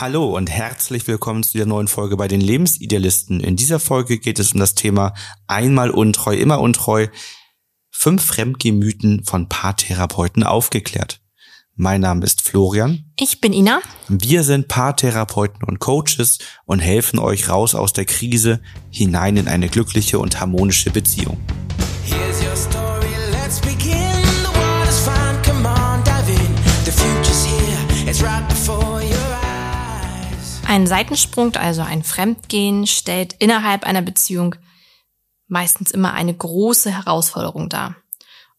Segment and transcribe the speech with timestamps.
[0.00, 3.38] Hallo und herzlich willkommen zu der neuen Folge bei den Lebensidealisten.
[3.40, 5.12] In dieser Folge geht es um das Thema
[5.46, 7.08] einmal untreu, immer untreu.
[7.90, 11.20] Fünf Fremdgemüten von Paartherapeuten aufgeklärt.
[11.74, 13.12] Mein Name ist Florian.
[13.18, 13.80] Ich bin Ina.
[14.08, 19.68] Wir sind Paartherapeuten und Coaches und helfen euch raus aus der Krise hinein in eine
[19.68, 21.36] glückliche und harmonische Beziehung.
[30.70, 34.54] Ein Seitensprung, also ein Fremdgehen, stellt innerhalb einer Beziehung
[35.48, 37.96] meistens immer eine große Herausforderung dar.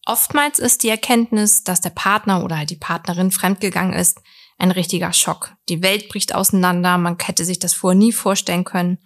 [0.04, 4.20] Oftmals ist die Erkenntnis, dass der Partner oder die Partnerin fremdgegangen ist,
[4.58, 5.54] ein richtiger Schock.
[5.70, 8.98] Die Welt bricht auseinander, man hätte sich das vorher nie vorstellen können.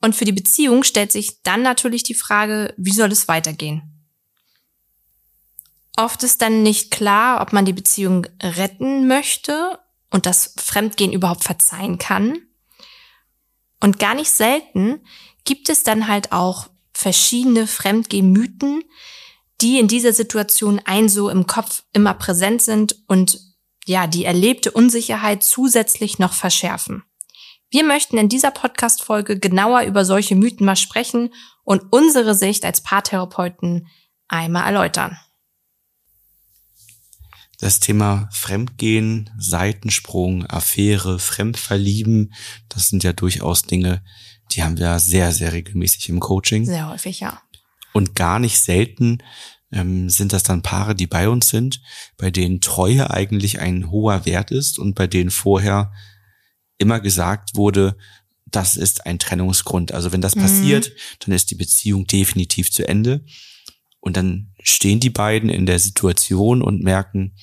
[0.00, 4.06] Und für die Beziehung stellt sich dann natürlich die Frage, wie soll es weitergehen?
[5.96, 9.80] Oft ist dann nicht klar, ob man die Beziehung retten möchte
[10.10, 12.38] und das Fremdgehen überhaupt verzeihen kann.
[13.80, 15.00] Und gar nicht selten
[15.44, 18.82] gibt es dann halt auch verschiedene Fremdgehmythen,
[19.60, 23.40] die in dieser Situation ein so im Kopf immer präsent sind und
[23.86, 27.04] ja, die erlebte Unsicherheit zusätzlich noch verschärfen.
[27.70, 32.82] Wir möchten in dieser Podcast-Folge genauer über solche Mythen mal sprechen und unsere Sicht als
[32.82, 33.88] Paartherapeuten
[34.26, 35.18] einmal erläutern.
[37.60, 42.32] Das Thema Fremdgehen, Seitensprung, Affäre, Fremdverlieben,
[42.68, 44.02] das sind ja durchaus Dinge,
[44.52, 46.64] die haben wir sehr, sehr regelmäßig im Coaching.
[46.64, 47.42] Sehr häufig, ja.
[47.92, 49.18] Und gar nicht selten
[49.72, 51.80] ähm, sind das dann Paare, die bei uns sind,
[52.16, 55.92] bei denen Treue eigentlich ein hoher Wert ist und bei denen vorher
[56.78, 57.96] immer gesagt wurde,
[58.46, 59.92] das ist ein Trennungsgrund.
[59.92, 60.40] Also wenn das Mhm.
[60.40, 63.24] passiert, dann ist die Beziehung definitiv zu Ende.
[64.00, 67.34] Und dann stehen die beiden in der Situation und merken,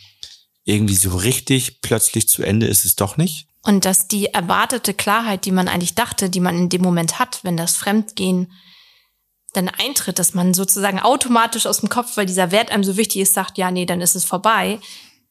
[0.64, 3.48] irgendwie so richtig plötzlich zu Ende ist es doch nicht.
[3.62, 7.44] Und dass die erwartete Klarheit, die man eigentlich dachte, die man in dem Moment hat,
[7.44, 8.52] wenn das Fremdgehen
[9.54, 13.22] dann eintritt, dass man sozusagen automatisch aus dem Kopf, weil dieser Wert einem so wichtig
[13.22, 14.80] ist, sagt, ja, nee, dann ist es vorbei.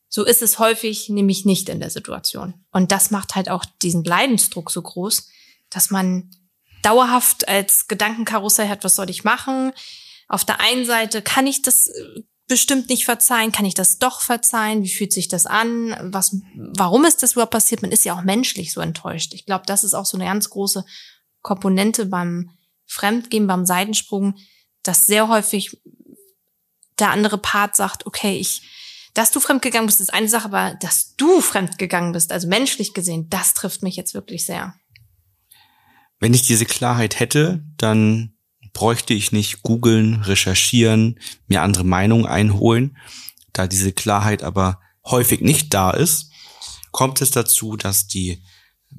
[0.08, 2.54] So ist es häufig nämlich nicht in der Situation.
[2.70, 5.28] Und das macht halt auch diesen Leidensdruck so groß,
[5.70, 6.30] dass man
[6.82, 9.72] dauerhaft als Gedankenkarussell hat, was soll ich machen?
[10.28, 14.20] Auf der einen Seite kann ich das äh, bestimmt nicht verzeihen, kann ich das doch
[14.20, 14.82] verzeihen?
[14.82, 15.96] Wie fühlt sich das an?
[16.12, 17.82] Was, warum ist das überhaupt passiert?
[17.82, 19.34] Man ist ja auch menschlich so enttäuscht.
[19.34, 20.84] Ich glaube, das ist auch so eine ganz große
[21.42, 22.50] Komponente beim
[22.86, 24.34] Fremdgehen, beim Seitensprung,
[24.82, 25.80] dass sehr häufig
[26.98, 28.62] der andere Part sagt, okay, ich,
[29.14, 33.28] dass du fremdgegangen bist, ist eine Sache, aber dass du fremdgegangen bist, also menschlich gesehen,
[33.30, 34.74] das trifft mich jetzt wirklich sehr.
[36.20, 38.33] Wenn ich diese Klarheit hätte, dann
[38.74, 42.98] bräuchte ich nicht googeln, recherchieren, mir andere Meinungen einholen.
[43.54, 46.30] Da diese Klarheit aber häufig nicht da ist,
[46.90, 48.42] kommt es dazu, dass die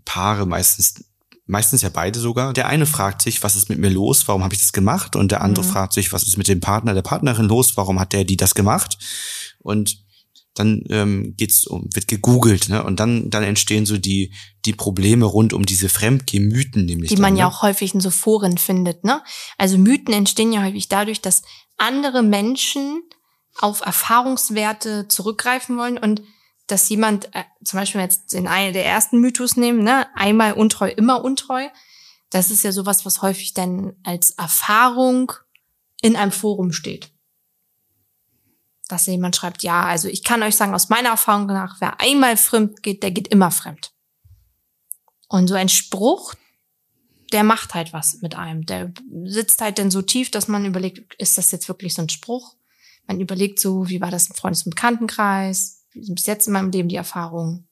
[0.05, 1.05] Paare meistens,
[1.45, 4.55] meistens ja beide sogar, der eine fragt sich, was ist mit mir los, warum habe
[4.55, 5.15] ich das gemacht?
[5.15, 5.69] Und der andere Mhm.
[5.69, 8.55] fragt sich, was ist mit dem Partner, der Partnerin los, warum hat der die das
[8.55, 8.97] gemacht?
[9.59, 10.04] Und
[10.55, 12.83] dann ähm, geht's um, wird gegoogelt, ne?
[12.83, 14.33] Und dann, dann entstehen so die,
[14.65, 17.09] die Probleme rund um diese Fremdgemythen, nämlich.
[17.09, 17.51] die dann, man ja ne?
[17.51, 19.21] auch häufig in so Foren findet, ne?
[19.57, 21.43] Also Mythen entstehen ja häufig dadurch, dass
[21.77, 23.03] andere Menschen
[23.59, 26.21] auf Erfahrungswerte zurückgreifen wollen und
[26.67, 30.89] dass jemand, äh, zum Beispiel jetzt den einen der ersten Mythos nehmen, ne, einmal untreu,
[30.89, 31.67] immer untreu,
[32.29, 35.31] das ist ja sowas, was häufig dann als Erfahrung
[36.01, 37.11] in einem Forum steht.
[38.87, 42.37] Dass jemand schreibt, ja, also ich kann euch sagen, aus meiner Erfahrung nach, wer einmal
[42.37, 43.91] fremd geht, der geht immer fremd.
[45.27, 46.35] Und so ein Spruch,
[47.31, 48.65] der macht halt was mit einem.
[48.67, 48.93] Der
[49.23, 52.55] sitzt halt dann so tief, dass man überlegt, ist das jetzt wirklich so ein Spruch?
[53.07, 55.83] Man überlegt so, wie war das im Freundes- und Bekanntenkreis?
[55.91, 57.67] Wie sind bis jetzt in meinem Leben die Erfahrungen?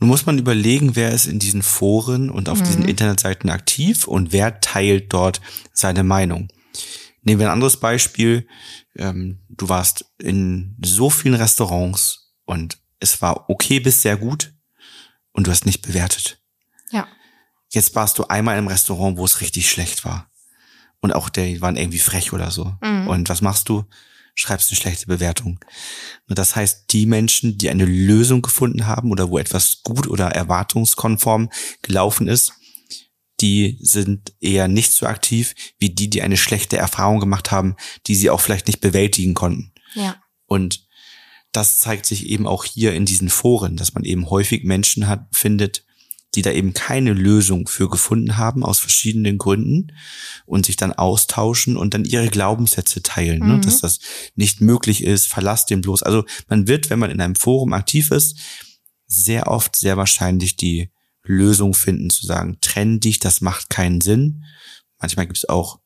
[0.00, 2.64] Nun muss man überlegen, wer ist in diesen Foren und auf Mhm.
[2.64, 5.40] diesen Internetseiten aktiv und wer teilt dort
[5.72, 6.48] seine Meinung.
[7.28, 8.48] Nehmen wir ein anderes Beispiel.
[8.96, 14.54] Ähm, du warst in so vielen Restaurants und es war okay bis sehr gut
[15.32, 16.40] und du hast nicht bewertet.
[16.90, 17.06] Ja.
[17.68, 20.30] Jetzt warst du einmal im Restaurant, wo es richtig schlecht war.
[21.00, 22.74] Und auch die waren irgendwie frech oder so.
[22.80, 23.08] Mhm.
[23.08, 23.84] Und was machst du?
[24.34, 25.60] Schreibst eine schlechte Bewertung.
[26.30, 30.28] Und das heißt, die Menschen, die eine Lösung gefunden haben oder wo etwas gut oder
[30.28, 31.50] erwartungskonform
[31.82, 32.54] gelaufen ist,
[33.40, 37.76] die sind eher nicht so aktiv wie die, die eine schlechte Erfahrung gemacht haben,
[38.06, 39.72] die sie auch vielleicht nicht bewältigen konnten.
[39.94, 40.16] Ja.
[40.46, 40.86] Und
[41.52, 45.26] das zeigt sich eben auch hier in diesen Foren, dass man eben häufig Menschen hat,
[45.32, 45.84] findet,
[46.34, 49.92] die da eben keine Lösung für gefunden haben aus verschiedenen Gründen
[50.44, 53.54] und sich dann austauschen und dann ihre Glaubenssätze teilen, ne?
[53.54, 53.62] Mhm.
[53.62, 53.98] dass das
[54.34, 56.02] nicht möglich ist, verlass den bloß.
[56.02, 58.38] Also man wird, wenn man in einem Forum aktiv ist,
[59.06, 60.90] sehr oft sehr wahrscheinlich die
[61.28, 64.44] Lösung finden, zu sagen, trenn dich, das macht keinen Sinn.
[64.98, 65.78] Manchmal gibt es auch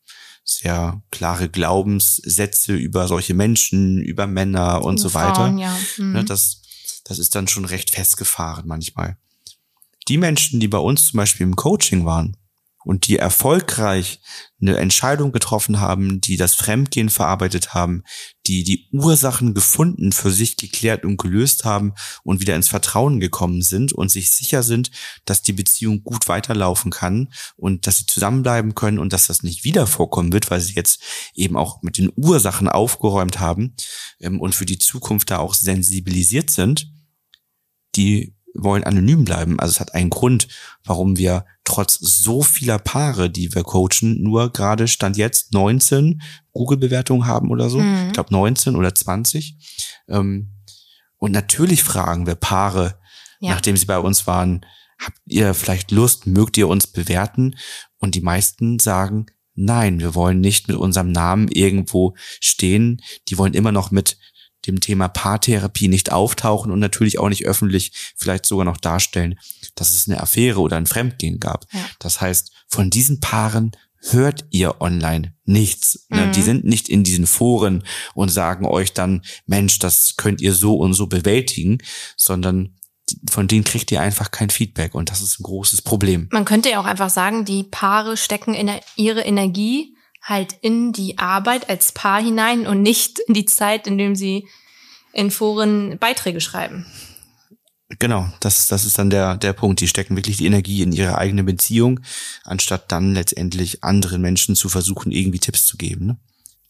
[0.45, 5.35] sehr klare Glaubenssätze über solche Menschen, über Männer und so weiter.
[5.35, 5.77] Frauen, ja.
[5.99, 6.13] Mhm.
[6.13, 6.63] Ne, das,
[7.05, 9.19] das ist dann schon recht festgefahren manchmal.
[10.09, 12.37] Die Menschen, die bei uns zum Beispiel im Coaching waren
[12.85, 14.21] und die erfolgreich
[14.61, 18.05] eine Entscheidung getroffen haben, die das Fremdgehen verarbeitet haben,
[18.47, 23.63] die die Ursachen gefunden, für sich geklärt und gelöst haben und wieder ins Vertrauen gekommen
[23.63, 24.91] sind und sich sicher sind,
[25.25, 29.65] dass die Beziehung gut weiterlaufen kann und dass sie zusammenbleiben können und dass das nicht
[29.65, 31.03] wieder vorkommen wird, weil sie jetzt
[31.35, 33.75] eben auch mit den Ursachen aufgeräumt haben
[34.21, 36.89] ähm, und für die Zukunft da auch sensibilisiert sind,
[37.97, 39.59] die wollen anonym bleiben.
[39.59, 40.49] Also es hat einen Grund,
[40.85, 46.21] warum wir trotz so vieler Paare, die wir coachen, nur gerade Stand jetzt 19
[46.53, 47.79] Google-Bewertungen haben oder so.
[47.81, 48.07] Mhm.
[48.09, 49.57] Ich glaube 19 oder 20.
[50.09, 50.51] Ähm,
[51.17, 52.99] und natürlich fragen wir Paare,
[53.41, 53.51] Ja.
[53.51, 54.67] nachdem sie bei uns waren,
[54.99, 57.57] habt ihr vielleicht Lust, mögt ihr uns bewerten?
[57.99, 63.01] Und die meisten sagen, nein, wir wollen nicht mit unserem Namen irgendwo stehen.
[63.29, 64.19] Die wollen immer noch mit
[64.67, 69.39] dem Thema Paartherapie nicht auftauchen und natürlich auch nicht öffentlich vielleicht sogar noch darstellen,
[69.75, 71.67] dass es eine Affäre oder ein Fremdgehen gab.
[71.73, 71.81] Ja.
[71.99, 73.73] Das heißt, von diesen Paaren
[74.11, 76.07] hört ihr online nichts.
[76.09, 76.27] Ne?
[76.27, 76.33] Mhm.
[76.33, 80.77] Die sind nicht in diesen Foren und sagen euch dann, Mensch, das könnt ihr so
[80.77, 81.79] und so bewältigen,
[82.17, 82.77] sondern
[83.31, 86.29] von denen kriegt ihr einfach kein Feedback und das ist ein großes Problem.
[86.33, 89.92] Man könnte ja auch einfach sagen, die Paare stecken in ihre Energie
[90.23, 94.47] halt in die Arbeit als Paar hinein und nicht in die Zeit, in dem sie
[95.13, 96.87] in Foren Beiträge schreiben.
[97.99, 99.81] Genau, das, das ist dann der, der Punkt.
[99.81, 102.01] Die stecken wirklich die Energie in ihre eigene Beziehung,
[102.45, 106.07] anstatt dann letztendlich anderen Menschen zu versuchen, irgendwie Tipps zu geben.
[106.07, 106.17] Ne?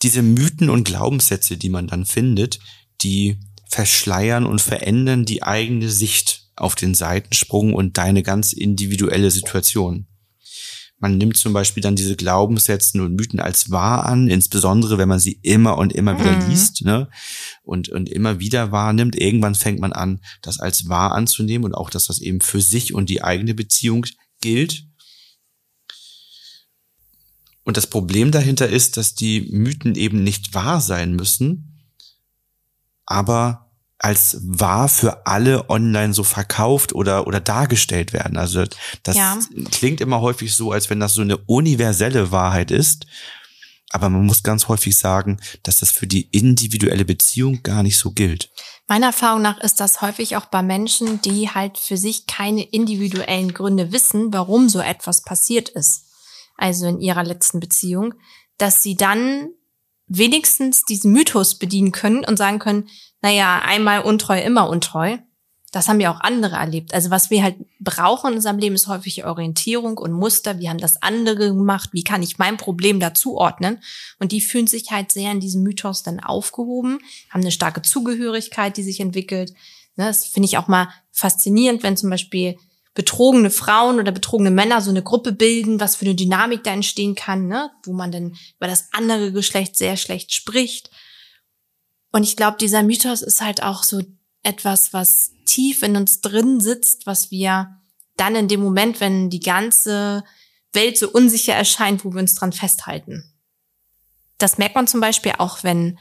[0.03, 2.59] Diese Mythen und Glaubenssätze, die man dann findet,
[3.03, 3.39] die
[3.69, 10.07] verschleiern und verändern die eigene Sicht auf den Seitensprung und deine ganz individuelle Situation.
[11.03, 15.19] Man nimmt zum Beispiel dann diese Glaubenssätze und Mythen als wahr an, insbesondere wenn man
[15.19, 16.49] sie immer und immer wieder Mhm.
[16.49, 17.09] liest ne?
[17.65, 19.17] und, und immer wieder wahrnimmt.
[19.17, 22.95] Irgendwann fängt man an, das als wahr anzunehmen und auch, dass das eben für sich
[22.95, 24.07] und die eigene Beziehung
[24.41, 24.87] gilt.
[27.65, 31.83] Und das Problem dahinter ist, dass die Mythen eben nicht wahr sein müssen,
[33.07, 33.62] aber
[34.03, 38.37] als wahr für alle online so verkauft oder, oder dargestellt werden.
[38.37, 38.65] Also
[39.05, 39.39] das Ja.
[39.71, 43.07] klingt immer häufig so, als wenn das so eine universelle Wahrheit ist.
[43.91, 48.11] Aber man muss ganz häufig sagen, dass das für die individuelle Beziehung gar nicht so
[48.11, 48.51] gilt.
[48.89, 53.55] Meiner Erfahrung nach ist das häufig auch bei Menschen, die halt für sich keine individuellen
[53.55, 56.07] Gründe wissen, warum so etwas passiert ist.
[56.57, 58.15] Also in ihrer letzten Beziehung,
[58.59, 59.51] dass sie dann
[60.07, 62.89] wenigstens diesen Mythos bedienen können und sagen können,
[63.23, 65.17] naja, einmal untreu, immer untreu.
[65.71, 66.93] Das haben ja auch andere erlebt.
[66.93, 70.59] Also was wir halt brauchen in unserem Leben ist häufig Orientierung und Muster.
[70.59, 71.91] Wie haben das andere gemacht?
[71.93, 73.79] Wie kann ich mein Problem dazuordnen?
[74.19, 76.99] Und die fühlen sich halt sehr in diesem Mythos dann aufgehoben,
[77.31, 79.55] haben eine starke Zugehörigkeit, die sich entwickelt.
[79.97, 82.59] Ne, Das finde ich auch mal faszinierend, wenn zum Beispiel
[82.95, 87.15] betrogene Frauen oder betrogene Männer so eine Gruppe bilden, was für eine Dynamik da entstehen
[87.15, 87.71] kann, ne?
[87.85, 90.91] wo man dann über das andere Geschlecht sehr schlecht spricht.
[92.13, 94.03] Und ich glaube, dieser Mythos ist halt auch so
[94.43, 97.79] etwas, was tief in uns drin sitzt, was wir
[98.17, 100.23] dann in dem Moment, wenn die ganze
[100.73, 103.25] Welt so unsicher erscheint, wo wir uns dran festhalten.
[104.39, 105.99] Das merkt man zum Beispiel auch, wenn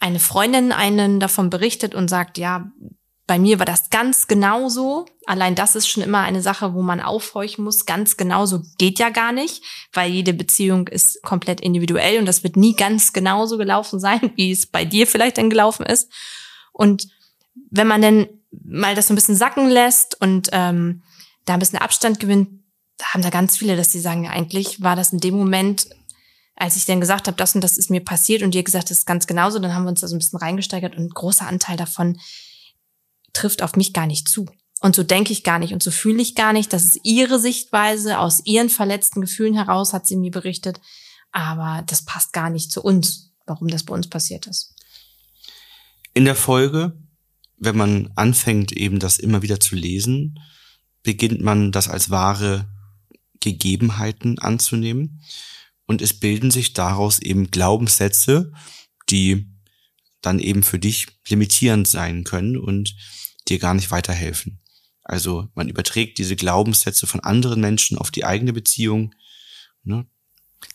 [0.00, 2.72] eine Freundin einen davon berichtet und sagt, ja,
[3.26, 5.06] bei mir war das ganz genauso.
[5.26, 7.86] Allein das ist schon immer eine Sache, wo man aufhorchen muss.
[7.86, 9.62] Ganz genauso geht ja gar nicht,
[9.92, 14.50] weil jede Beziehung ist komplett individuell und das wird nie ganz genauso gelaufen sein, wie
[14.50, 16.10] es bei dir vielleicht dann gelaufen ist.
[16.72, 17.08] Und
[17.70, 21.02] wenn man dann mal das so ein bisschen sacken lässt und ähm,
[21.44, 22.48] da ein bisschen Abstand gewinnt,
[23.02, 25.88] haben da ganz viele, dass sie sagen, ja, eigentlich war das in dem Moment,
[26.54, 28.98] als ich dann gesagt habe, das und das ist mir passiert und ihr gesagt, das
[28.98, 31.46] ist ganz genauso, dann haben wir uns da so ein bisschen reingesteigert und ein großer
[31.46, 32.18] Anteil davon
[33.32, 34.46] trifft auf mich gar nicht zu.
[34.80, 36.72] Und so denke ich gar nicht und so fühle ich gar nicht.
[36.72, 40.80] Das ist ihre Sichtweise aus ihren verletzten Gefühlen heraus, hat sie mir berichtet.
[41.30, 44.74] Aber das passt gar nicht zu uns, warum das bei uns passiert ist.
[46.14, 46.98] In der Folge,
[47.58, 50.40] wenn man anfängt, eben das immer wieder zu lesen,
[51.04, 52.66] beginnt man das als wahre
[53.38, 55.22] Gegebenheiten anzunehmen.
[55.86, 58.52] Und es bilden sich daraus eben Glaubenssätze,
[59.10, 59.51] die
[60.22, 62.96] dann eben für dich limitierend sein können und
[63.48, 64.60] dir gar nicht weiterhelfen.
[65.04, 69.14] Also man überträgt diese Glaubenssätze von anderen Menschen auf die eigene Beziehung.
[69.82, 70.06] Ne?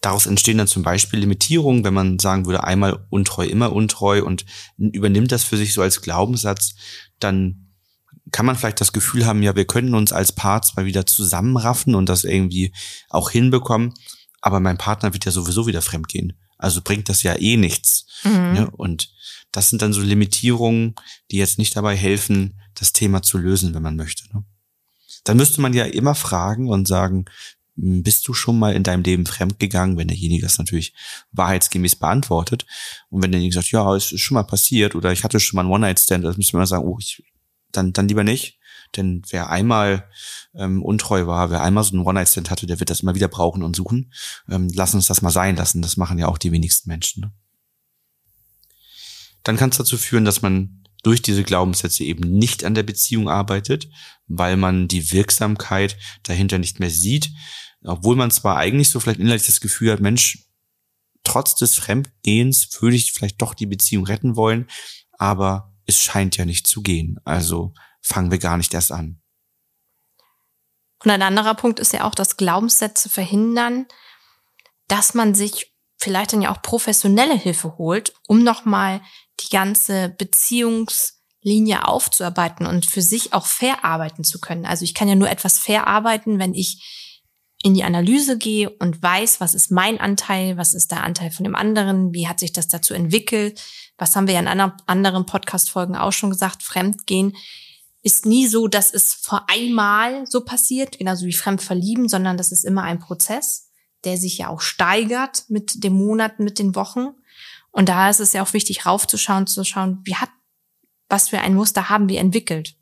[0.01, 4.45] Daraus entstehen dann zum Beispiel Limitierungen, wenn man sagen würde, einmal untreu, immer untreu und
[4.77, 6.75] übernimmt das für sich so als Glaubenssatz,
[7.19, 7.67] dann
[8.31, 11.95] kann man vielleicht das Gefühl haben, ja, wir können uns als Paar zwar wieder zusammenraffen
[11.95, 12.73] und das irgendwie
[13.09, 13.93] auch hinbekommen,
[14.41, 16.33] aber mein Partner wird ja sowieso wieder fremdgehen.
[16.57, 18.05] Also bringt das ja eh nichts.
[18.23, 18.53] Mhm.
[18.53, 18.69] Ne?
[18.71, 19.11] Und
[19.51, 20.95] das sind dann so Limitierungen,
[21.31, 24.23] die jetzt nicht dabei helfen, das Thema zu lösen, wenn man möchte.
[24.33, 24.43] Ne?
[25.23, 27.25] Dann müsste man ja immer fragen und sagen,
[27.75, 30.93] hm, bist du schon mal in deinem Leben fremdgegangen, wenn derjenige das natürlich
[31.31, 32.65] wahrheitsgemäß beantwortet.
[33.09, 35.61] Und wenn derjenige sagt, ja, es ist schon mal passiert oder ich hatte schon mal
[35.61, 37.23] einen One-Night-Stand, dann müsste man sagen, oh, ich,
[37.71, 38.56] dann, dann lieber nicht.
[38.95, 40.09] Denn wer einmal
[40.55, 43.63] ähm, untreu war, wer einmal so einen One-Night-Stand hatte, der wird das immer wieder brauchen
[43.63, 44.13] und suchen.
[44.49, 45.81] Ähm, lass uns das mal sein lassen.
[45.81, 47.21] Das machen ja auch die wenigsten Menschen.
[47.21, 47.31] Ne?
[49.43, 53.29] Dann kann es dazu führen, dass man durch diese Glaubenssätze eben nicht an der Beziehung
[53.29, 53.87] arbeitet,
[54.27, 57.31] weil man die Wirksamkeit dahinter nicht mehr sieht,
[57.83, 60.47] obwohl man zwar eigentlich so vielleicht innerlich das Gefühl hat, Mensch,
[61.23, 64.67] trotz des Fremdgehens würde ich vielleicht doch die Beziehung retten wollen,
[65.13, 67.19] aber es scheint ja nicht zu gehen.
[67.23, 67.73] Also
[68.07, 69.21] fangen wir gar nicht erst an.
[71.03, 73.85] Und ein anderer Punkt ist ja auch, dass Glaubenssätze verhindern,
[74.87, 79.01] dass man sich vielleicht dann ja auch professionelle Hilfe holt, um nochmal
[79.41, 84.65] die ganze Beziehungslinie aufzuarbeiten und für sich auch verarbeiten zu können.
[84.65, 86.83] Also ich kann ja nur etwas verarbeiten, wenn ich
[87.63, 91.43] in die Analyse gehe und weiß, was ist mein Anteil, was ist der Anteil von
[91.43, 93.61] dem anderen, wie hat sich das dazu entwickelt,
[93.97, 94.47] was haben wir ja in
[94.85, 97.35] anderen Podcast-Folgen auch schon gesagt, Fremdgehen
[98.07, 102.63] ist nie so, dass es vor einmal so passiert, genauso wie Fremdverlieben, sondern das ist
[102.63, 103.69] immer ein Prozess,
[104.05, 107.09] der sich ja auch steigert mit den Monaten, mit den Wochen.
[107.69, 110.29] Und da ist es ja auch wichtig, raufzuschauen, zu schauen, wie hat,
[111.09, 112.77] was für ein Muster haben wir entwickelt.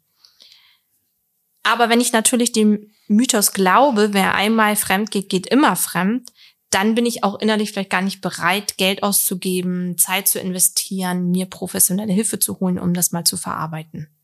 [1.64, 6.32] Aber wenn ich natürlich dem Mythos glaube, wer einmal fremd geht, geht immer fremd,
[6.70, 11.48] dann bin ich auch innerlich vielleicht gar nicht bereit, Geld auszugeben, Zeit zu investieren, mir
[11.48, 14.15] professionelle Hilfe zu holen, um das mal zu verarbeiten.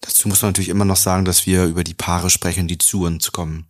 [0.00, 3.04] Dazu muss man natürlich immer noch sagen, dass wir über die Paare sprechen, die zu
[3.04, 3.66] uns kommen.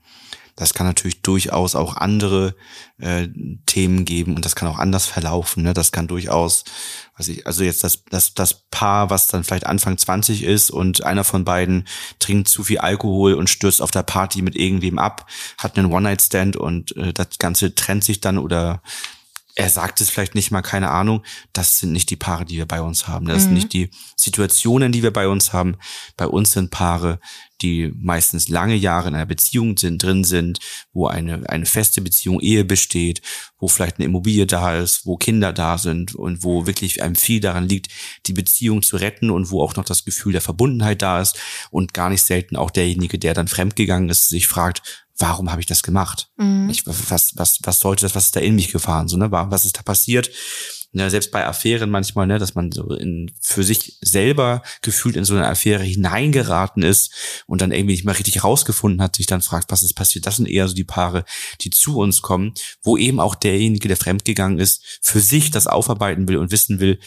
[0.59, 2.57] Das kann natürlich durchaus auch andere
[2.99, 3.29] äh,
[3.67, 5.63] Themen geben und das kann auch anders verlaufen.
[5.63, 5.73] Ne?
[5.73, 6.65] Das kann durchaus,
[7.17, 11.05] weiß ich, also jetzt das, das, das Paar, was dann vielleicht Anfang 20 ist und
[11.05, 11.87] einer von beiden
[12.19, 16.57] trinkt zu viel Alkohol und stürzt auf der Party mit irgendwem ab, hat einen One-Night-Stand
[16.57, 18.83] und äh, das Ganze trennt sich dann oder
[19.59, 21.25] er sagt es vielleicht nicht mal, keine Ahnung.
[21.53, 23.27] Das sind nicht die Paare, die wir bei uns haben.
[23.27, 25.77] Das sind nicht die Situationen, die wir bei uns haben.
[26.17, 27.19] Bei uns sind Paare,
[27.61, 30.61] die meistens lange Jahre in einer Beziehung sind, drin sind,
[30.93, 33.21] wo eine, eine feste Beziehung, Ehe besteht,
[33.59, 37.41] wo vielleicht eine Immobilie da ist, wo Kinder da sind und wo wirklich einem viel
[37.41, 37.91] daran liegt,
[38.27, 41.37] die Beziehung zu retten und wo auch noch das Gefühl der Verbundenheit da ist
[41.73, 45.67] und gar nicht selten auch derjenige, der dann fremdgegangen ist, sich fragt, warum habe ich
[45.67, 46.31] das gemacht?
[46.37, 46.71] Mhm.
[46.71, 49.09] Ich, was, was, was sollte das, was ist da in mich gefahren?
[49.09, 49.31] So, ne?
[49.31, 50.31] Was ist da passiert?
[50.93, 55.25] Ne, selbst bei Affären manchmal, ne, dass man so in, für sich selber gefühlt in
[55.27, 57.13] so eine Affäre hineingeraten ist
[57.47, 60.25] und dann irgendwie nicht mal richtig rausgefunden hat, sich dann fragt, was ist passiert.
[60.25, 61.27] Das sind eher so die Paare,
[61.61, 66.27] die zu uns kommen, wo eben auch derjenige, der fremdgegangen ist, für sich das aufarbeiten
[66.27, 66.99] will und wissen will,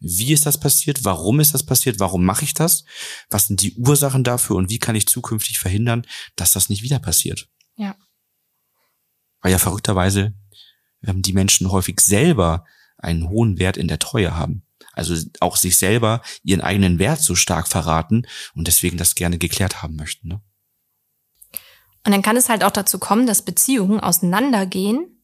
[0.00, 1.04] wie ist das passiert?
[1.04, 2.00] Warum ist das passiert?
[2.00, 2.84] Warum mache ich das?
[3.28, 6.06] Was sind die Ursachen dafür und wie kann ich zukünftig verhindern,
[6.36, 7.48] dass das nicht wieder passiert?
[7.76, 7.94] Ja.
[9.40, 10.34] Weil ja verrückterweise
[11.06, 12.64] ähm, die Menschen häufig selber
[12.98, 14.66] einen hohen Wert in der Treue haben.
[14.92, 19.82] Also auch sich selber ihren eigenen Wert so stark verraten und deswegen das gerne geklärt
[19.82, 20.28] haben möchten.
[20.28, 20.40] Ne?
[22.04, 25.22] Und dann kann es halt auch dazu kommen, dass Beziehungen auseinandergehen,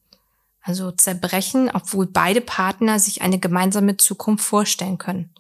[0.61, 5.32] also zerbrechen, obwohl beide Partner sich eine gemeinsame Zukunft vorstellen können.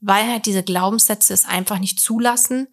[0.00, 2.68] Weil halt diese Glaubenssätze es einfach nicht zulassen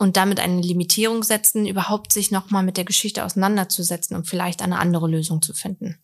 [0.00, 4.78] und damit eine Limitierung setzen, überhaupt sich nochmal mit der Geschichte auseinanderzusetzen und vielleicht eine
[4.78, 5.98] andere Lösung zu finden.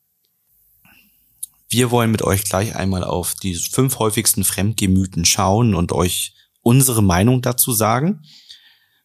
[1.70, 7.02] Wir wollen mit euch gleich einmal auf die fünf häufigsten Fremdgemüten schauen und euch unsere
[7.02, 8.22] Meinung dazu sagen.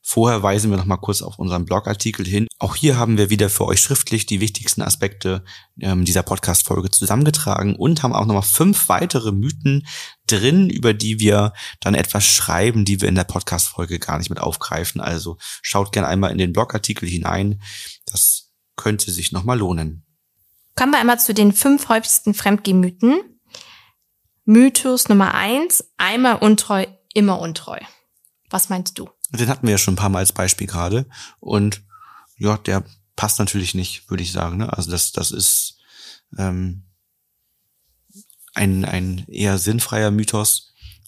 [0.03, 2.47] Vorher weisen wir noch mal kurz auf unseren Blogartikel hin.
[2.57, 5.43] Auch hier haben wir wieder für euch schriftlich die wichtigsten Aspekte
[5.79, 9.85] ähm, dieser Podcast-Folge zusammengetragen und haben auch noch mal fünf weitere Mythen
[10.25, 14.39] drin, über die wir dann etwas schreiben, die wir in der Podcast-Folge gar nicht mit
[14.39, 15.01] aufgreifen.
[15.01, 17.61] Also schaut gerne einmal in den Blogartikel hinein.
[18.05, 20.03] Das könnte sich noch mal lohnen.
[20.75, 23.21] Kommen wir einmal zu den fünf häufigsten Fremdgemythen.
[24.45, 27.79] Mythos Nummer eins, einmal untreu, immer untreu.
[28.49, 29.09] Was meinst du?
[29.33, 31.05] Den hatten wir ja schon ein paar Mal als Beispiel gerade.
[31.39, 31.81] Und
[32.37, 32.83] ja, der
[33.15, 34.57] passt natürlich nicht, würde ich sagen.
[34.57, 34.71] Ne?
[34.75, 35.77] Also das, das ist
[36.37, 36.83] ähm,
[38.53, 40.67] ein, ein eher sinnfreier Mythos.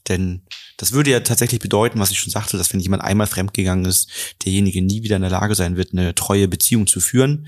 [0.09, 0.41] Denn
[0.75, 4.09] das würde ja tatsächlich bedeuten, was ich schon sagte, dass wenn jemand einmal fremdgegangen ist,
[4.43, 7.47] derjenige nie wieder in der Lage sein wird, eine treue Beziehung zu führen,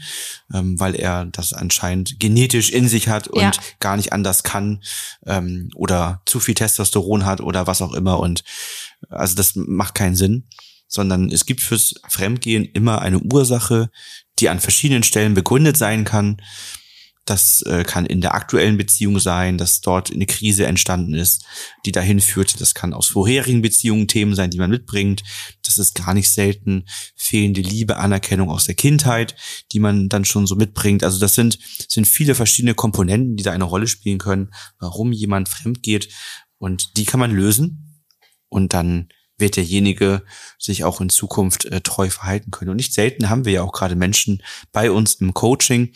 [0.53, 3.51] ähm, weil er das anscheinend genetisch in sich hat und Ja.
[3.81, 4.81] gar nicht anders kann
[5.25, 8.19] ähm, oder zu viel Testosteron hat oder was auch immer.
[8.19, 8.43] Und
[9.09, 10.47] Also das macht keinen Sinn,
[10.87, 13.89] sondern es gibt fürs Fremdgehen immer eine Ursache,
[14.39, 16.41] die an verschiedenen Stellen begründet sein kann.
[17.25, 21.43] Das äh, kann in der aktuellen Beziehung sein, dass dort eine Krise entstanden ist,
[21.83, 22.61] die dahin führt.
[22.61, 25.23] Das kann aus vorherigen Beziehungen Themen sein, die man mitbringt.
[25.63, 29.35] Das ist gar nicht selten fehlende Liebe, Anerkennung aus der Kindheit,
[29.71, 31.03] die man dann schon so mitbringt.
[31.03, 31.57] Also das sind,
[31.89, 36.09] sind viele verschiedene Komponenten, die da eine Rolle spielen können, warum jemand fremd geht.
[36.59, 38.03] Und die kann man lösen.
[38.49, 40.23] Und dann wird derjenige
[40.57, 42.71] sich auch in Zukunft äh, treu verhalten können.
[42.71, 45.91] Und nicht selten haben wir ja auch gerade Menschen bei uns im Coaching,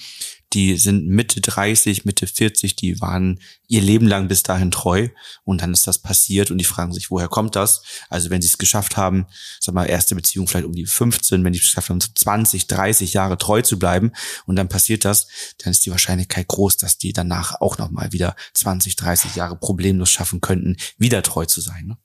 [0.54, 5.10] die sind Mitte 30, Mitte 40, die waren ihr Leben lang bis dahin treu
[5.44, 7.84] und dann ist das passiert und die fragen sich, woher kommt das?
[8.10, 9.28] Also wenn sie es geschafft haben,
[9.60, 13.14] sag mal, erste Beziehung vielleicht um die 15, wenn die es geschafft haben, 20, 30
[13.14, 14.12] Jahre treu zu bleiben
[14.46, 15.28] und dann passiert das,
[15.60, 20.10] dann ist die Wahrscheinlichkeit groß, dass die danach auch nochmal wieder 20, 30 Jahre problemlos
[20.10, 21.86] schaffen könnten, wieder treu zu sein.
[21.86, 21.98] Ne?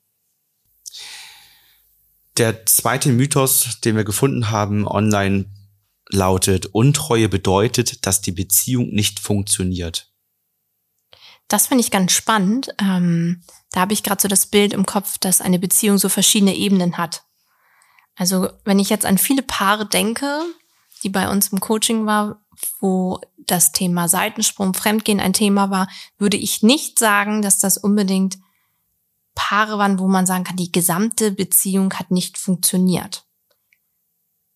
[2.37, 5.45] Der zweite Mythos, den wir gefunden haben online,
[6.09, 10.11] lautet, Untreue bedeutet, dass die Beziehung nicht funktioniert.
[11.47, 12.75] Das finde ich ganz spannend.
[12.79, 16.55] Ähm, da habe ich gerade so das Bild im Kopf, dass eine Beziehung so verschiedene
[16.55, 17.23] Ebenen hat.
[18.15, 20.41] Also wenn ich jetzt an viele Paare denke,
[21.03, 22.41] die bei uns im Coaching war,
[22.79, 25.87] wo das Thema Seitensprung, Fremdgehen ein Thema war,
[26.17, 28.37] würde ich nicht sagen, dass das unbedingt
[29.35, 33.25] Paare waren, wo man sagen kann, die gesamte Beziehung hat nicht funktioniert.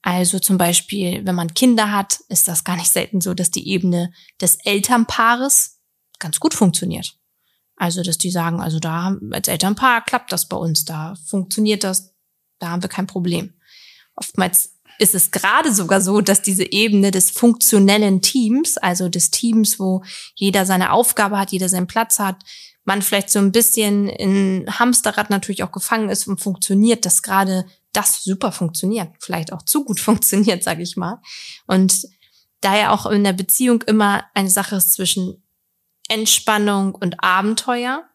[0.01, 3.67] Also zum Beispiel, wenn man Kinder hat, ist das gar nicht selten so, dass die
[3.67, 5.81] Ebene des Elternpaares
[6.19, 7.19] ganz gut funktioniert.
[7.75, 12.13] Also, dass die sagen, also da als Elternpaar klappt das bei uns, da funktioniert das,
[12.59, 13.53] da haben wir kein Problem.
[14.15, 19.79] Oftmals ist es gerade sogar so, dass diese Ebene des funktionellen Teams, also des Teams,
[19.79, 20.03] wo
[20.35, 22.43] jeder seine Aufgabe hat, jeder seinen Platz hat,
[22.89, 27.65] man vielleicht so ein bisschen in Hamsterrad natürlich auch gefangen ist und funktioniert, dass gerade
[27.93, 31.21] das super funktioniert, vielleicht auch zu gut funktioniert, sage ich mal.
[31.67, 32.07] Und
[32.61, 35.43] daher auch in der Beziehung immer eine Sache ist zwischen
[36.07, 38.05] Entspannung und Abenteuer.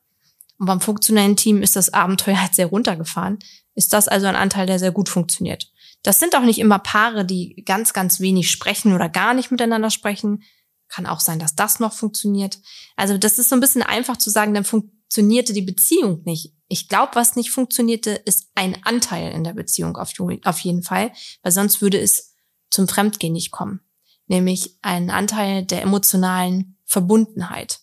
[0.59, 3.39] Und beim funktionellen Team ist das Abenteuer halt sehr runtergefahren.
[3.77, 5.71] Ist das also ein Anteil, der sehr gut funktioniert.
[6.03, 9.91] Das sind auch nicht immer Paare, die ganz, ganz wenig sprechen oder gar nicht miteinander
[9.91, 10.43] sprechen.
[10.89, 12.59] Kann auch sein, dass das noch funktioniert.
[12.97, 16.55] Also das ist so ein bisschen einfach zu sagen, dann funktionierte die Beziehung nicht.
[16.69, 20.13] Ich glaube, was nicht funktionierte, ist ein Anteil in der Beziehung auf,
[20.45, 22.35] auf jeden Fall, weil sonst würde es
[22.71, 23.81] zum Fremdgehen nicht kommen.
[24.27, 27.81] Nämlich ein Anteil der emotionalen Verbundenheit.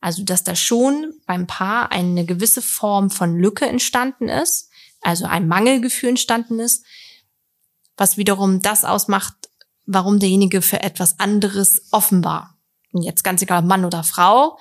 [0.00, 4.70] Also, dass da schon beim Paar eine gewisse Form von Lücke entstanden ist,
[5.02, 6.84] also ein Mangelgefühl entstanden ist,
[7.96, 9.39] was wiederum das ausmacht,
[9.92, 12.56] warum derjenige für etwas anderes offen war.
[12.92, 14.58] Und jetzt ganz egal, Mann oder Frau,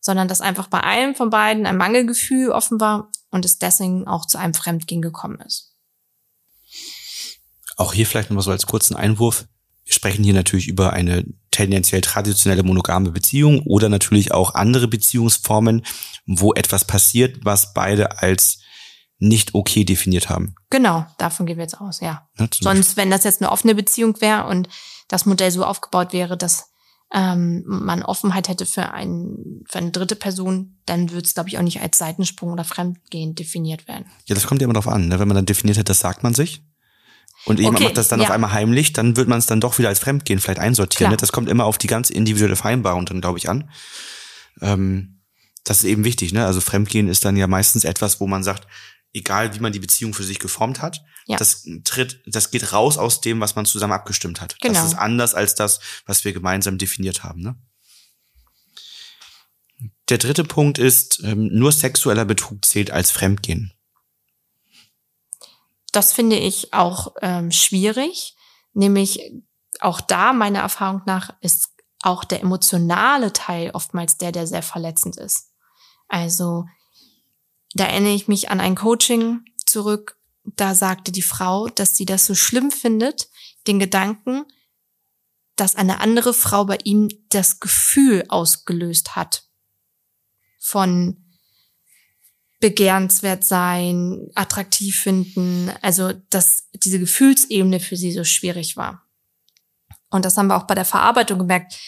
[0.00, 4.26] sondern dass einfach bei einem von beiden ein Mangelgefühl offen war und es deswegen auch
[4.26, 5.74] zu einem Fremdgehen gekommen ist.
[7.76, 9.46] Auch hier vielleicht nochmal so als kurzen Einwurf.
[9.84, 15.84] Wir sprechen hier natürlich über eine tendenziell traditionelle monogame Beziehung oder natürlich auch andere Beziehungsformen,
[16.26, 18.59] wo etwas passiert, was beide als
[19.20, 20.54] nicht okay definiert haben.
[20.70, 22.26] Genau, davon gehen wir jetzt aus, ja.
[22.38, 24.68] ja Sonst, wenn das jetzt eine offene Beziehung wäre und
[25.08, 26.70] das Modell so aufgebaut wäre, dass
[27.12, 31.58] ähm, man Offenheit hätte für, ein, für eine dritte Person, dann würde es, glaube ich,
[31.58, 34.06] auch nicht als Seitensprung oder Fremdgehen definiert werden.
[34.26, 35.08] Ja, das kommt ja immer darauf an.
[35.08, 35.18] Ne?
[35.18, 36.62] Wenn man dann definiert hat, das sagt man sich.
[37.46, 38.26] Und jemand okay, macht das dann ja.
[38.26, 41.10] auf einmal heimlich, dann wird man es dann doch wieder als Fremdgehen vielleicht einsortieren.
[41.10, 41.16] Ne?
[41.16, 43.70] Das kommt immer auf die ganz individuelle Vereinbarung dann, glaube ich, an.
[44.60, 45.20] Ähm,
[45.64, 46.32] das ist eben wichtig.
[46.32, 46.44] Ne?
[46.44, 48.66] Also Fremdgehen ist dann ja meistens etwas, wo man sagt,
[49.12, 51.36] egal wie man die Beziehung für sich geformt hat, ja.
[51.36, 54.58] das tritt, das geht raus aus dem, was man zusammen abgestimmt hat.
[54.60, 54.74] Genau.
[54.74, 57.40] Das ist anders als das, was wir gemeinsam definiert haben.
[57.40, 57.56] Ne?
[60.08, 63.72] Der dritte Punkt ist, ähm, nur sexueller Betrug zählt als Fremdgehen.
[65.92, 68.36] Das finde ich auch ähm, schwierig,
[68.72, 69.20] nämlich
[69.80, 71.70] auch da meiner Erfahrung nach ist
[72.02, 75.52] auch der emotionale Teil oftmals der, der sehr verletzend ist.
[76.08, 76.66] Also
[77.74, 80.16] da erinnere ich mich an ein Coaching zurück.
[80.44, 83.28] Da sagte die Frau, dass sie das so schlimm findet,
[83.66, 84.44] den Gedanken,
[85.56, 89.44] dass eine andere Frau bei ihm das Gefühl ausgelöst hat
[90.58, 91.24] von
[92.60, 99.06] begehrenswert sein, attraktiv finden, also dass diese Gefühlsebene für sie so schwierig war.
[100.10, 101.78] Und das haben wir auch bei der Verarbeitung gemerkt,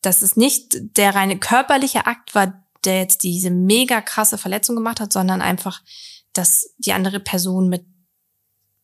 [0.00, 4.98] dass es nicht der reine körperliche Akt war, der jetzt diese mega krasse Verletzung gemacht
[4.98, 5.82] hat, sondern einfach,
[6.32, 7.84] dass die andere Person mit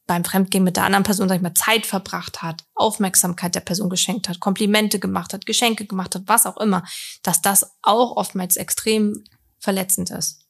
[0.07, 3.89] beim Fremdgehen mit der anderen Person, sag ich mal, Zeit verbracht hat, Aufmerksamkeit der Person
[3.89, 6.85] geschenkt hat, Komplimente gemacht hat, Geschenke gemacht hat, was auch immer,
[7.23, 9.25] dass das auch oftmals extrem
[9.59, 10.41] verletzend ist.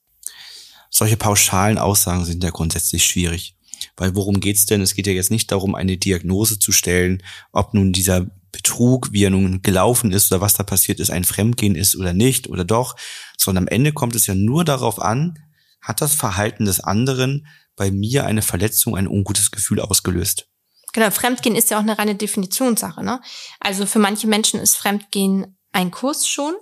[0.90, 3.56] solche pauschalen Aussagen sind ja grundsätzlich schwierig.
[3.96, 4.80] Weil worum geht's denn?
[4.80, 9.24] Es geht ja jetzt nicht darum, eine Diagnose zu stellen, ob nun dieser Betrug, wie
[9.24, 12.64] er nun gelaufen ist oder was da passiert ist, ein Fremdgehen ist oder nicht oder
[12.64, 12.96] doch,
[13.44, 15.38] sondern am Ende kommt es ja nur darauf an,
[15.80, 20.48] hat das Verhalten des anderen bei mir eine Verletzung, ein ungutes Gefühl ausgelöst.
[20.92, 23.02] Genau, Fremdgehen ist ja auch eine reine Definitionssache.
[23.02, 23.20] Ne?
[23.58, 26.54] Also für manche Menschen ist Fremdgehen ein Kuss schon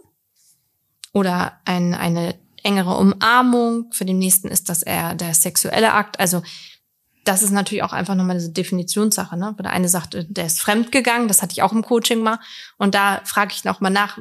[1.13, 3.93] oder ein, eine engere Umarmung.
[3.93, 6.19] Für den nächsten ist das eher der sexuelle Akt.
[6.19, 6.43] Also
[7.25, 9.37] das ist natürlich auch einfach nochmal eine Definitionssache.
[9.37, 9.53] Ne?
[9.57, 12.39] Weil der eine sagt, der ist fremdgegangen, das hatte ich auch im Coaching mal.
[12.79, 14.19] Und da frage ich nochmal nach,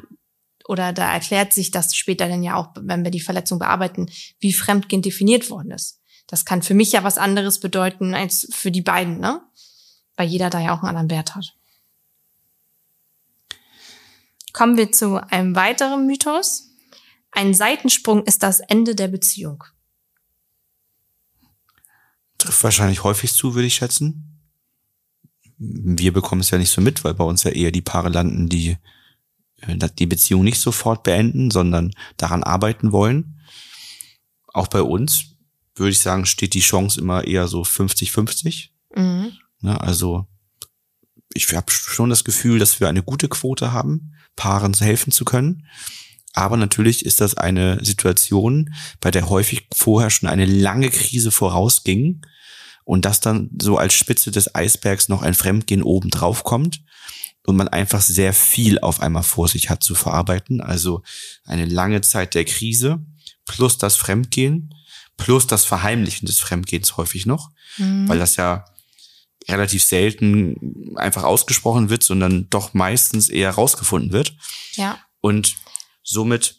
[0.68, 4.54] oder da erklärt sich das später dann ja auch, wenn wir die Verletzung bearbeiten, wie
[4.54, 6.00] Fremdgehen definiert worden ist.
[6.28, 9.42] Das kann für mich ja was anderes bedeuten als für die beiden, ne?
[10.16, 11.56] Weil jeder da ja auch einen anderen Wert hat.
[14.54, 16.70] Kommen wir zu einem weiteren Mythos.
[17.32, 19.64] Ein Seitensprung ist das Ende der Beziehung.
[22.38, 24.40] Trifft wahrscheinlich häufig zu, würde ich schätzen.
[25.58, 28.50] Wir bekommen es ja nicht so mit, weil bei uns ja eher die Paare landen,
[28.50, 28.78] die
[29.68, 33.40] die Beziehung nicht sofort beenden, sondern daran arbeiten wollen.
[34.48, 35.36] Auch bei uns,
[35.76, 38.70] würde ich sagen, steht die Chance immer eher so 50-50.
[38.96, 39.32] Mhm.
[39.62, 40.28] Ne, also
[41.34, 45.68] ich habe schon das Gefühl, dass wir eine gute Quote haben, Paaren helfen zu können.
[46.34, 52.22] Aber natürlich ist das eine Situation, bei der häufig vorher schon eine lange Krise vorausging
[52.84, 56.82] und das dann so als Spitze des Eisbergs noch ein Fremdgehen oben drauf kommt
[57.46, 60.62] und man einfach sehr viel auf einmal vor sich hat zu verarbeiten.
[60.62, 61.02] Also
[61.46, 63.00] eine lange Zeit der Krise
[63.46, 64.74] plus das Fremdgehen
[65.18, 68.10] plus das Verheimlichen des Fremdgehens häufig noch, Mhm.
[68.10, 68.66] weil das ja
[69.48, 74.36] relativ selten einfach ausgesprochen wird, sondern doch meistens eher rausgefunden wird.
[74.74, 75.00] Ja.
[75.20, 75.56] Und
[76.04, 76.56] somit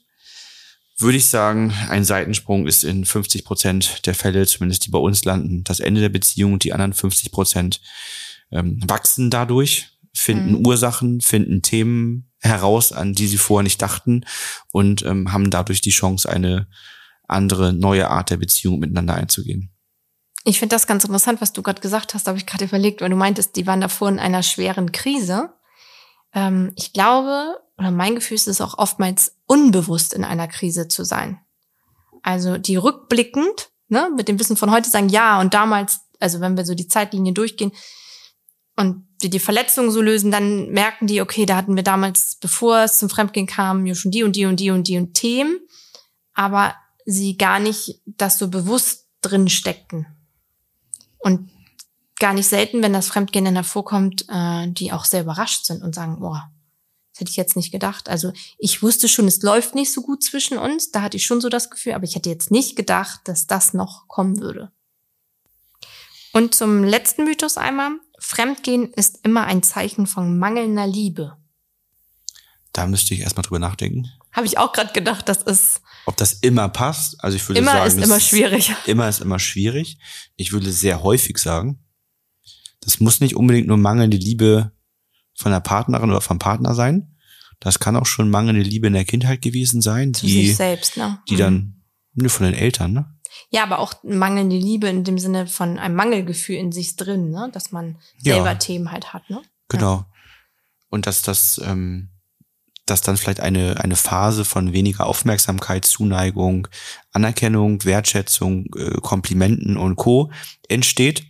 [0.98, 5.24] würde ich sagen, ein Seitensprung ist in 50 Prozent der Fälle, zumindest die bei uns
[5.24, 7.80] landen, das Ende der Beziehung und die anderen 50 Prozent
[8.52, 10.66] ähm, wachsen dadurch, finden Mhm.
[10.66, 14.24] Ursachen, finden Themen heraus, an die sie vorher nicht dachten
[14.72, 16.68] und ähm, haben dadurch die Chance, eine
[17.28, 19.70] andere, neue Art der Beziehung miteinander einzugehen.
[20.44, 23.10] Ich finde das ganz interessant, was du gerade gesagt hast, habe ich gerade überlegt, weil
[23.10, 25.50] du meintest, die waren davor in einer schweren Krise.
[26.34, 31.04] Ähm, ich glaube, oder mein Gefühl ist es auch oftmals unbewusst in einer Krise zu
[31.04, 31.40] sein.
[32.22, 36.56] Also die rückblickend, ne, mit dem Wissen von heute sagen, ja, und damals, also wenn
[36.56, 37.72] wir so die Zeitlinie durchgehen
[38.76, 42.80] und die die Verletzungen so lösen, dann merken die, okay, da hatten wir damals, bevor
[42.80, 45.60] es zum Fremdgehen kam, ja schon die und die und die und die und Themen,
[46.34, 50.06] aber sie gar nicht das so bewusst drin steckten.
[51.18, 51.50] Und
[52.18, 55.94] gar nicht selten, wenn das Fremdgehen dann hervorkommt, äh, die auch sehr überrascht sind und
[55.94, 56.50] sagen, boah,
[57.12, 58.08] das hätte ich jetzt nicht gedacht.
[58.08, 60.90] Also ich wusste schon, es läuft nicht so gut zwischen uns.
[60.90, 63.74] Da hatte ich schon so das Gefühl, aber ich hätte jetzt nicht gedacht, dass das
[63.74, 64.72] noch kommen würde.
[66.32, 67.92] Und zum letzten Mythos einmal.
[68.22, 71.36] Fremdgehen ist immer ein Zeichen von mangelnder Liebe.
[72.72, 74.08] Da müsste ich erstmal drüber nachdenken.
[74.30, 77.72] Habe ich auch gerade gedacht, das ist Ob das immer passt, also ich würde immer
[77.72, 78.72] sagen, ist immer schwierig.
[78.86, 79.98] Immer ist immer schwierig.
[80.36, 81.84] Ich würde sehr häufig sagen,
[82.80, 84.70] das muss nicht unbedingt nur mangelnde Liebe
[85.34, 87.16] von der Partnerin oder vom Partner sein.
[87.58, 91.18] Das kann auch schon mangelnde Liebe in der Kindheit gewesen sein, die, selbst, ne?
[91.28, 91.38] die Mhm.
[91.38, 91.82] dann
[92.14, 93.18] nur von den Eltern, ne?
[93.50, 97.50] Ja, aber auch mangelnde Liebe in dem Sinne von einem Mangelgefühl in sich drin, ne?
[97.52, 98.34] Dass man Ja.
[98.34, 99.42] selber Themen halt hat, ne?
[99.68, 100.04] Genau.
[100.88, 102.08] Und dass das, ähm,
[102.86, 106.68] dass dann vielleicht eine, eine Phase von weniger Aufmerksamkeit, Zuneigung,
[107.12, 110.30] Anerkennung, Wertschätzung, äh, Komplimenten und Co.
[110.68, 111.24] entsteht,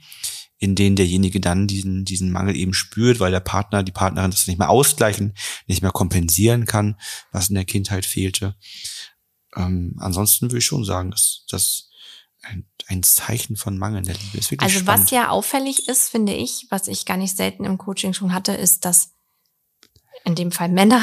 [0.59, 4.47] in denen derjenige dann diesen, diesen Mangel eben spürt, weil der Partner, die Partnerin das
[4.47, 5.35] nicht mehr ausgleichen,
[5.67, 6.97] nicht mehr kompensieren kann,
[7.33, 8.55] was in der Kindheit fehlte.
[9.57, 11.91] Ähm, ansonsten würde ich schon sagen, dass das
[12.89, 14.51] ein, Zeichen von mangelnder Liebe ist.
[14.51, 15.05] Wirklich Also spannend.
[15.05, 18.53] was ja auffällig ist, finde ich, was ich gar nicht selten im Coaching schon hatte,
[18.53, 19.11] ist, dass
[20.25, 21.01] in dem Fall Männer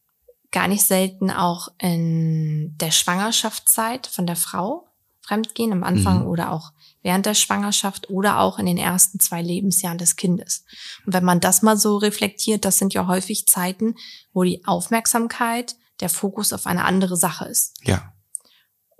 [0.50, 4.88] gar nicht selten auch in der Schwangerschaftszeit von der Frau
[5.20, 6.26] fremdgehen, am Anfang Mhm.
[6.28, 10.64] oder auch während der Schwangerschaft oder auch in den ersten zwei Lebensjahren des Kindes.
[11.04, 13.96] Und wenn man das mal so reflektiert, das sind ja häufig Zeiten,
[14.32, 17.74] wo die Aufmerksamkeit, der Fokus auf eine andere Sache ist.
[17.82, 18.12] ja.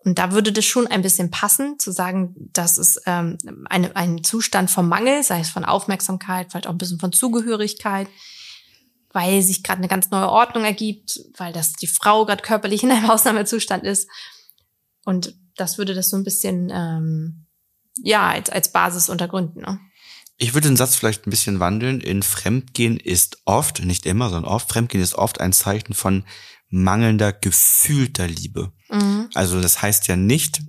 [0.07, 3.38] Und da würde das schon ein bisschen passen, zu sagen, das ist ähm,
[3.69, 8.07] eine, ein Zustand vom Mangel, sei es von Aufmerksamkeit, vielleicht auch ein bisschen von Zugehörigkeit,
[9.12, 12.92] weil sich gerade eine ganz neue Ordnung ergibt, weil das die Frau gerade körperlich in
[12.92, 14.09] einem Ausnahmezustand ist.
[15.05, 17.47] Und das würde das so ein bisschen ähm,
[18.01, 19.62] ja als, als Basis untergründen.
[19.62, 19.81] Ne?
[20.37, 22.01] Ich würde den Satz vielleicht ein bisschen wandeln.
[22.01, 26.25] In Fremdgehen ist oft, nicht immer, sondern oft, Fremdgehen ist oft ein Zeichen von
[26.68, 28.72] mangelnder gefühlter Liebe.
[28.88, 29.29] Mhm.
[29.35, 30.62] Also das heißt ja nicht,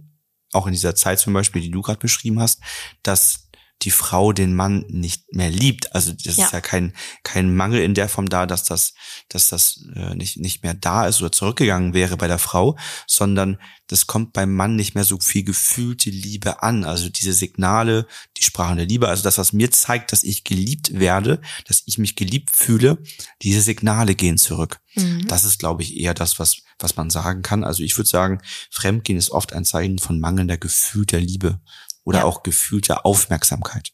[0.54, 2.62] auch in dieser Zeit zum Beispiel, die du gerade beschrieben hast,
[3.04, 3.47] dass
[3.84, 5.94] die Frau den Mann nicht mehr liebt.
[5.94, 6.46] Also das Ja.
[6.46, 8.94] ist ja kein, kein Mangel in der Form da, dass das,
[9.30, 13.60] dass das äh, nicht, nicht mehr da ist oder zurückgegangen wäre bei der Frau, sondern
[13.86, 16.84] das kommt beim Mann nicht mehr so viel gefühlte Liebe an.
[16.84, 21.00] Also diese Signale, die Sprachen der Liebe, also das, was mir zeigt, dass ich geliebt
[21.00, 22.98] werde, dass ich mich geliebt fühle,
[23.44, 24.80] diese Signale gehen zurück.
[24.96, 25.28] Mhm.
[25.28, 27.64] Das ist, glaube ich, eher das, was, was man sagen kann.
[27.64, 31.62] Also ich würde sagen, Fremdgehen ist oft ein Zeichen von mangelnder gefühlter Liebe
[32.08, 32.24] oder Ja.
[32.24, 33.92] auch gefühlter Aufmerksamkeit.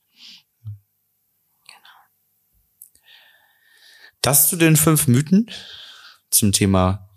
[4.22, 5.50] Das zu den fünf Mythen
[6.30, 7.10] zum Thema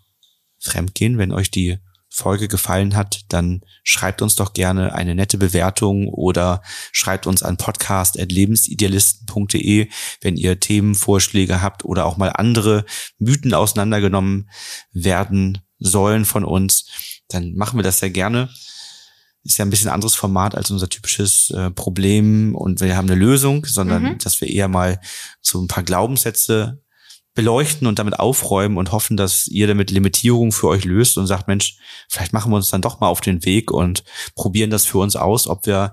[0.59, 1.19] Fremdgehen.
[1.19, 1.77] Wenn euch die
[2.09, 7.59] Folge gefallen hat, dann schreibt uns doch gerne eine nette Bewertung oder schreibt uns an
[7.59, 9.91] podcast.lebensidealisten.de,
[10.23, 12.87] wenn ihr Themenvorschläge habt oder auch mal andere
[13.19, 14.49] Mythen auseinandergenommen
[14.93, 16.87] werden sollen von uns,
[17.29, 18.49] dann machen wir das sehr gerne.
[19.47, 23.19] Ist ja ein bisschen anderes Format als unser typisches äh, Problem und wir haben eine
[23.19, 24.19] Lösung, sondern Mhm.
[24.19, 25.01] dass wir eher mal
[25.41, 26.83] so ein paar Glaubenssätze
[27.35, 31.49] beleuchten und damit aufräumen und hoffen, dass ihr damit Limitierungen für euch löst und sagt,
[31.49, 31.77] Mensch,
[32.09, 34.05] vielleicht machen wir uns dann doch mal auf den Weg und
[34.35, 35.93] probieren das für uns aus, ob wir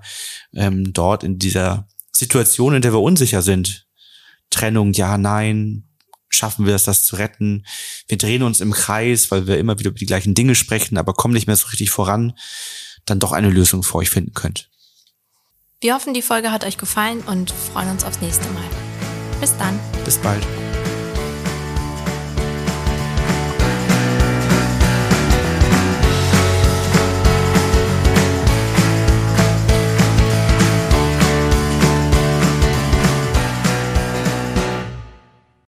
[0.54, 3.86] ähm, dort in dieser Situation, in der wir unsicher sind,
[4.50, 5.84] Trennung, ja, nein,
[6.30, 7.66] schaffen wir es, das zu retten?
[8.08, 11.12] Wir drehen uns im Kreis, weil wir immer wieder über die gleichen Dinge sprechen, aber
[11.12, 12.32] kommen nicht mehr so richtig voran,
[13.06, 14.68] dann doch eine Lösung für euch finden könnt.
[15.80, 18.64] Wir hoffen, die Folge hat euch gefallen und freuen uns aufs nächste Mal.
[19.40, 19.78] Bis dann.
[20.04, 20.42] Bis bald.